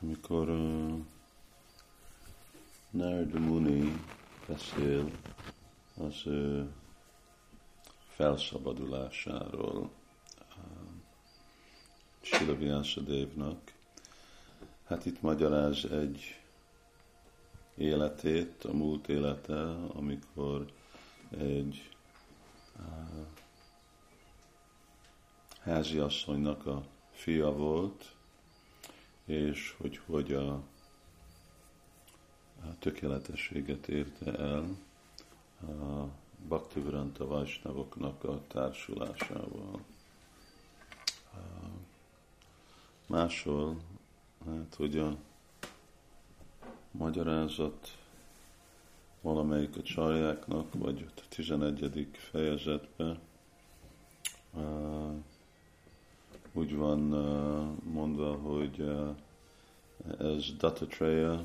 [0.00, 0.98] Amikor uh,
[2.90, 4.00] Narada Muni
[4.46, 5.10] beszél
[5.96, 6.72] az ő
[8.08, 9.90] felszabadulásáról uh,
[12.20, 13.72] Silaviása Dévnak,
[14.84, 16.40] hát itt magyaráz egy
[17.76, 19.62] életét, a múlt élete,
[19.94, 20.72] amikor
[21.30, 21.88] egy
[22.78, 23.26] uh,
[25.60, 26.82] háziasszonynak a
[27.12, 28.14] fia volt,
[29.24, 30.52] és hogy hogy a,
[32.62, 34.76] a tökéletességet érte el
[35.60, 36.08] a
[36.48, 39.84] Bhaktivedanta Vajsnavoknak a társulásával.
[43.06, 43.76] Máshol,
[44.46, 45.16] hát hogy a
[46.90, 47.98] magyarázat
[49.20, 52.08] valamelyik a csarjáknak, vagy a 11.
[52.12, 53.18] fejezetben
[56.52, 56.98] úgy van
[57.84, 58.90] mondva, hogy
[60.18, 61.44] ez Dattatreya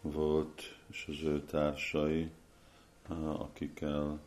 [0.00, 2.30] volt, és az ő társai,
[3.36, 4.20] akikkel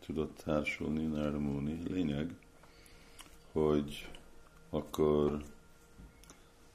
[0.00, 1.82] tudott társulni Narmuni.
[1.88, 2.34] Lényeg,
[3.52, 4.10] hogy
[4.70, 5.42] akkor,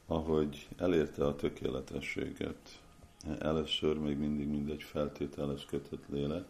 [0.06, 2.82] ahogy elérte a tökéletességet,
[3.40, 6.46] először még mindig mindegy feltételes kötött lélek,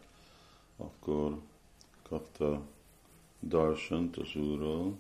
[0.78, 1.39] akkor
[2.03, 2.62] kapta
[3.40, 4.98] darsant az Úrról,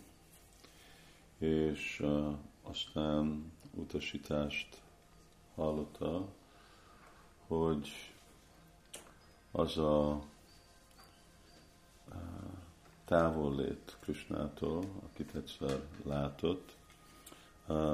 [1.37, 2.05] és
[2.63, 4.81] aztán utasítást
[5.55, 6.27] hallotta,
[7.47, 7.89] hogy
[9.51, 10.21] az a
[13.05, 16.75] távollét Krisnától, akit egyszer látott,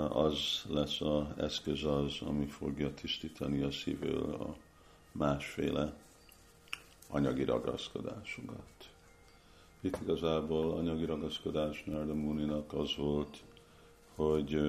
[0.09, 4.55] az lesz az eszköz az, ami fogja tisztítani a szívől a
[5.11, 5.93] másféle
[7.07, 8.92] anyagi ragaszkodásokat.
[9.85, 13.43] Itt igazából anyagi ragaszkodás Narda Muninak az volt,
[14.15, 14.61] hogy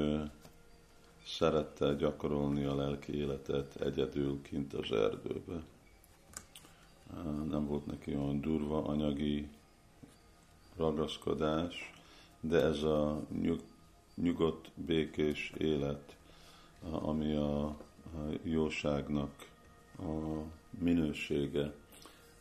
[1.27, 5.63] szerette gyakorolni a lelki életet egyedül kint az erdőbe.
[7.49, 9.49] Nem volt neki olyan durva anyagi
[10.77, 11.93] ragaszkodás,
[12.41, 13.61] de ez a nyug,
[14.15, 16.17] nyugodt, békés élet,
[16.91, 17.77] ami a
[18.43, 19.51] jóságnak
[19.99, 20.43] a
[20.79, 21.75] minősége,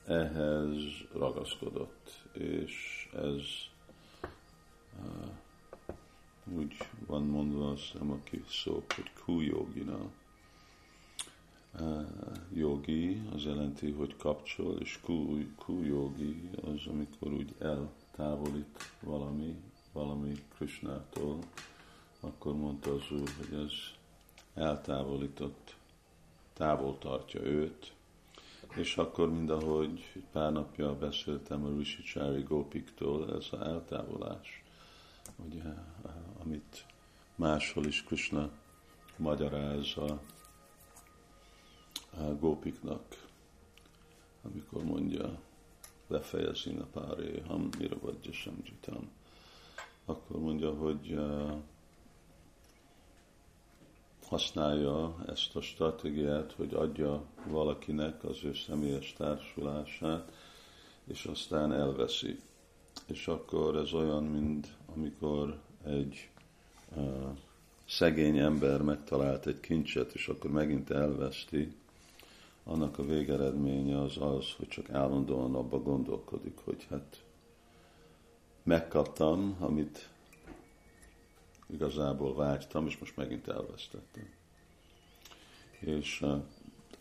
[0.05, 0.77] ehhez
[1.13, 3.41] ragaszkodott, és ez
[4.99, 5.33] uh,
[6.57, 9.99] úgy van mondva, azt hiszem, aki szó, hogy kújogina.
[11.79, 12.05] Uh,
[12.53, 14.99] jogi az jelenti, hogy kapcsol, és
[15.55, 19.55] kújogi az, amikor úgy eltávolít valami,
[19.91, 21.39] valami Krishnától,
[22.19, 23.71] akkor mondta az úr, hogy ez
[24.53, 25.75] eltávolított,
[26.53, 27.93] távol tartja őt,
[28.75, 34.63] és akkor mindahogy pár napja beszéltem a Rishichari Gopiktól, ez az eltávolás,
[35.35, 35.63] ugye,
[36.43, 36.85] amit
[37.35, 38.49] máshol is Krishna
[39.17, 40.19] magyaráz a,
[42.17, 42.35] a
[44.41, 45.39] amikor mondja,
[46.07, 48.61] lefejezi a páré, ham mira vagy sem
[50.05, 51.53] akkor mondja, hogy uh,
[54.33, 60.31] használja ezt a stratégiát, hogy adja valakinek az ő személyes társulását,
[61.07, 62.39] és aztán elveszi.
[63.05, 66.29] És akkor ez olyan, mint amikor egy
[66.95, 67.37] uh,
[67.87, 71.75] szegény ember megtalált egy kincset, és akkor megint elveszti,
[72.63, 77.23] annak a végeredménye az az, hogy csak állandóan abba gondolkodik, hogy hát
[78.63, 80.09] megkaptam, amit
[81.67, 84.29] igazából vágytam, és most megint elvesztettem.
[85.79, 86.25] És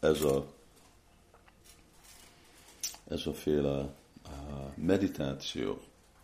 [0.01, 0.47] ez a,
[3.09, 3.95] ez a féle
[4.75, 5.81] meditáció,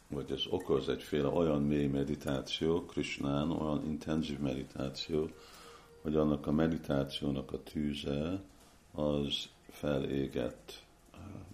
[0.08, 5.30] vagy ez okoz egyféle olyan mély meditáció, Krishnán, olyan intenzív meditáció,
[6.02, 8.40] hogy annak a meditációnak a tűze
[8.92, 10.82] az felégett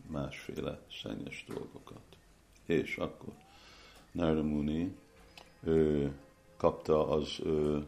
[0.07, 2.03] másféle szennyes dolgokat.
[2.67, 3.33] És akkor
[4.13, 4.97] Narada Muni,
[5.61, 6.13] ő
[6.57, 7.87] kapta az ő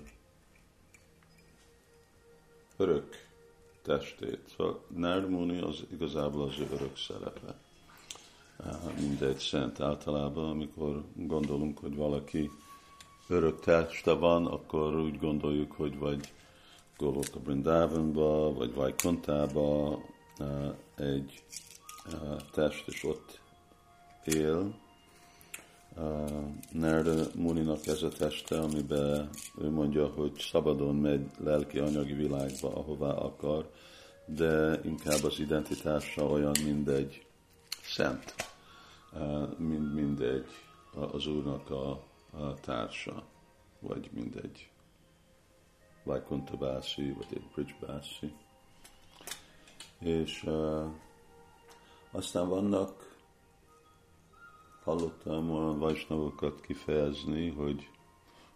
[2.77, 3.27] örök
[3.83, 4.41] testét.
[4.57, 7.55] Szóval Nármuni az igazából az ő örök szerepe.
[9.01, 12.51] Mindegy szent általában, amikor gondolunk, hogy valaki
[13.29, 16.33] örök teste van, akkor úgy gondoljuk, hogy vagy
[16.97, 19.99] Golok a Brindavanba, vagy Vajkontába
[20.97, 21.45] egy
[22.53, 23.41] test, és ott
[24.25, 24.75] él,
[26.73, 29.29] Nerda Muninak ez a teste, amiben
[29.59, 33.71] ő mondja, hogy szabadon megy lelki anyagi világba, ahová akar,
[34.25, 37.27] de inkább az identitása olyan, mint egy
[37.83, 38.35] szent,
[39.57, 40.47] mind, mindegy
[41.13, 41.91] az Úrnak a,
[42.31, 43.25] a társa,
[43.81, 44.71] vagy mindegy
[46.05, 48.33] Vaikuntha Bási, vagy egy Bridge Bási.
[49.99, 50.85] És uh,
[52.11, 53.06] aztán vannak,
[54.87, 57.89] hallottam olyan vajsnavokat kifejezni, hogy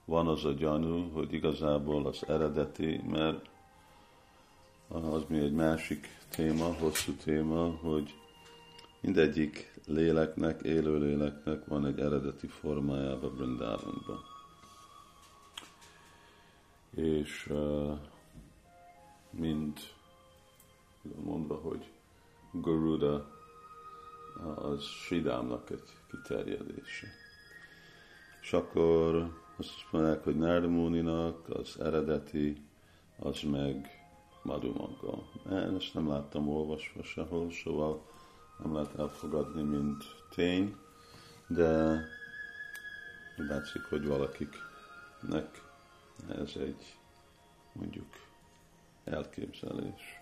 [0.04, 3.48] van az a gyanú, hogy igazából az eredeti, mert
[4.88, 8.14] az mi egy másik téma, hosszú téma, hogy
[9.00, 14.24] mindegyik léleknek, élő léleknek van egy eredeti formájába Brindávonban.
[16.90, 17.98] És uh,
[19.30, 19.78] mind
[21.24, 21.90] mondva, hogy
[22.52, 23.39] Garuda
[24.54, 27.06] az Sidámnak egy kiterjedése.
[28.40, 32.62] És akkor azt mondják, hogy Nardamuninak az eredeti,
[33.18, 33.88] az meg
[34.42, 35.22] Madhumaga.
[35.50, 38.06] Én ezt nem láttam olvasva sehol, szóval
[38.62, 40.04] nem lehet elfogadni, mint
[40.34, 40.76] tény,
[41.46, 42.00] de
[43.36, 45.62] látszik, hogy valakiknek
[46.28, 46.96] ez egy
[47.72, 48.08] mondjuk
[49.04, 50.19] elképzelés.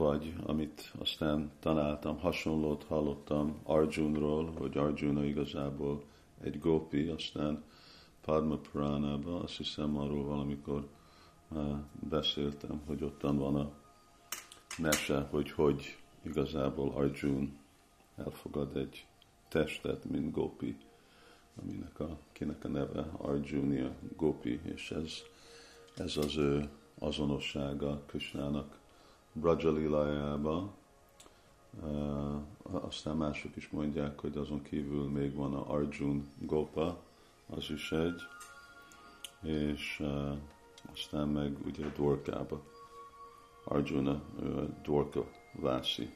[0.00, 6.02] Vagy amit aztán tanáltam, hasonlót hallottam Arjunról, hogy Arjuna igazából
[6.40, 7.64] egy gopi, aztán
[8.20, 10.88] Padma Purana-ban, azt hiszem arról valamikor
[12.08, 13.70] beszéltem, hogy ottan van a
[14.78, 17.58] mese, hogy hogy igazából Arjun
[18.16, 19.06] elfogad egy
[19.48, 20.76] testet, mint Gopi,
[21.62, 25.12] aminek a, kinek a neve Arjunia Gopi, és ez,
[25.96, 26.68] ez az ő
[26.98, 28.79] azonossága Krishnának
[29.32, 30.74] Brajalilájába.
[32.62, 37.02] Aztán mások is mondják, hogy azon kívül még van a Arjun Gopa,
[37.46, 38.20] az is egy,
[39.42, 40.02] és
[40.92, 42.62] aztán meg ugye Dwarkába.
[43.64, 46.14] Arjuna, ő a Dwarka Vási,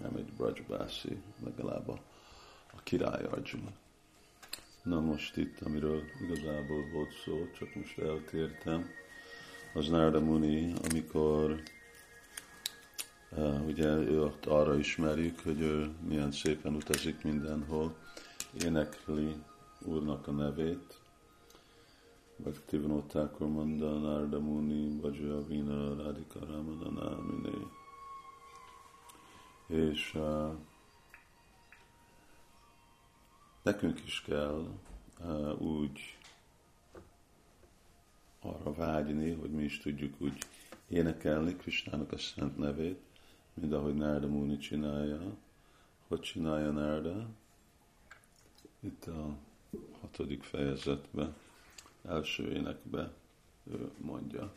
[0.00, 1.98] nem egy Brajbási, legalább a,
[2.72, 3.70] a király Arjuna.
[4.82, 8.88] Na most itt, amiről igazából volt szó, csak most eltértem,
[9.74, 11.62] az Narda Muni, amikor
[13.66, 17.96] ugye ő ott arra ismerjük, hogy ő milyen szépen utazik mindenhol,
[18.64, 19.34] énekli
[19.84, 21.00] Úrnak a nevét,
[22.36, 27.56] Bhaktivinoda Thakur Manda Narda Muni Bhajya Vina Radhika Ramadana Mine.
[29.66, 30.54] És uh,
[33.62, 34.68] nekünk is kell
[35.20, 36.18] uh, úgy
[38.40, 40.38] arra vágyni, hogy mi is tudjuk úgy
[40.88, 43.11] énekelni Krisnának a szent nevét,
[43.54, 45.36] mint ahogy Narda Muni csinálja.
[46.08, 47.26] Hogy csinálja Narda?
[48.80, 49.36] Itt a
[50.00, 51.34] hatodik fejezetben,
[52.04, 53.12] első énekben
[53.70, 54.52] ő mondja.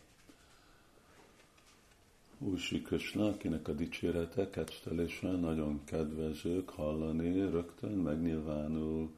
[2.38, 9.09] Új Krishna, akinek a dicsérete, kedvelése nagyon kedvezők hallani, rögtön megnyilvánul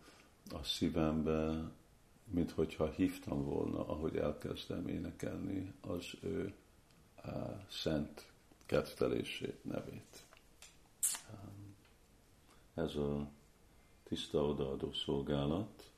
[0.50, 1.71] a szívembe,
[2.24, 6.53] mint hogyha hívtam volna, ahogy elkezdem énekelni az ő
[7.25, 7.33] uh,
[7.69, 8.31] szent
[8.67, 10.25] kedvelését, nevét.
[12.73, 13.29] Ez a
[14.03, 15.91] tiszta odaadó szolgálat,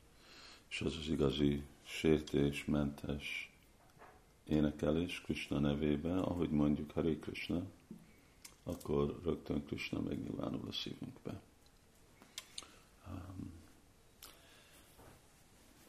[0.69, 3.53] és az az igazi sértésmentes
[4.43, 7.63] énekelés Krishna nevében, ahogy mondjuk Hare Krishna,
[8.63, 11.41] akkor rögtön Krishna megnyilvánul a szívünkbe.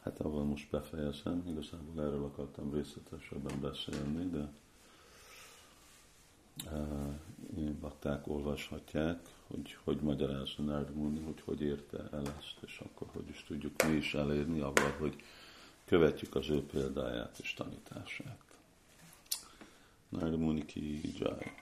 [0.02, 4.52] Hát avval most befejezem, igazából erről akartam részletesebben beszélni, de
[6.64, 7.14] uh,
[8.02, 13.44] bakták olvashatják, hogy hogy magyarázza Nardmuni, hogy hogy érte el ezt, és akkor hogy is
[13.46, 15.16] tudjuk mi is elérni avval, hogy
[15.84, 18.38] követjük az ő példáját és tanítását.
[20.08, 21.52] Nardmuni ki jai.